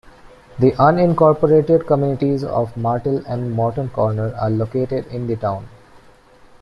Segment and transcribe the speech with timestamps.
[0.57, 5.67] The unincorporated communities of Martell and Morton Corner are located in the town.